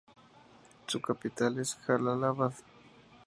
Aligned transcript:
Su 0.87 0.99
capital 0.99 1.59
es 1.59 1.75
Jalalabad. 1.85 2.55